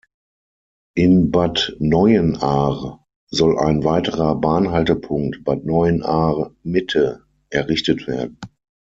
[0.95, 8.39] In Bad Neuenahr soll ein weiterer Bahnhaltepunkt "Bad Neuenahr Mitte" errichtet werden.